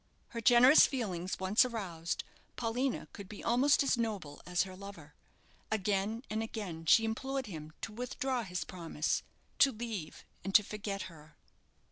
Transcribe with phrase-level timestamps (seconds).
[0.29, 2.23] Her generous feelings once aroused,
[2.55, 5.13] Paulina could be almost as noble as her lover.
[5.69, 9.21] Again and again she implored him to withdraw his promise
[9.59, 11.37] to leave, and to forget her.